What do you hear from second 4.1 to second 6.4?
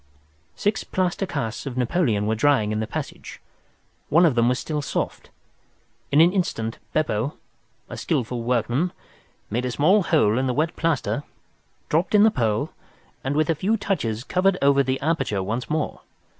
of them was still soft. In an